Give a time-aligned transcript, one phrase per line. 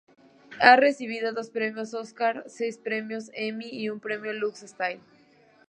[0.59, 4.99] Ha recibido dos premios Oscar, seis premios Emmy y un premio Lux Style.